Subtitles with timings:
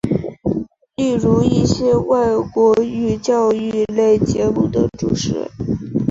[0.95, 5.47] 例如一些外国语教育类节目的主持人。